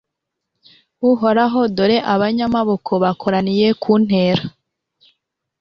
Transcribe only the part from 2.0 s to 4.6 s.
abanyamaboko bakoraniye kuntera